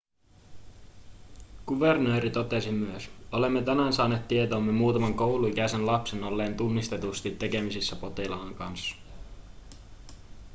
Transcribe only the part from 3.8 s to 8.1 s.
saaneet tietoomme muutaman kouluikäisen lapsen olleen tunnistetusti tekemisissä